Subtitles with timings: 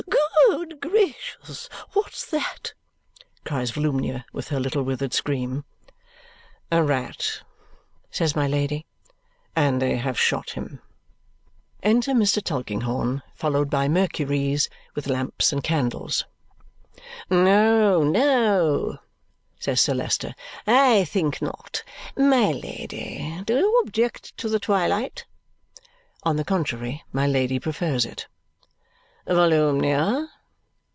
[0.49, 2.73] "Good gracious, what's that?"
[3.45, 5.63] cries Volumnia with her little withered scream.
[6.71, 7.43] "A rat,"
[8.09, 8.85] says my Lady.
[9.55, 10.81] "And they have shot him."
[11.83, 12.43] Enter Mr.
[12.43, 16.25] Tulkinghorn, followed by Mercuries with lamps and candles.
[17.29, 18.97] "No, no,"
[19.59, 20.33] says Sir Leicester,
[20.67, 21.83] "I think not.
[22.17, 25.25] My Lady, do you object to the twilight?"
[26.23, 28.27] On the contrary, my Lady prefers it.
[29.27, 30.29] "Volumnia?"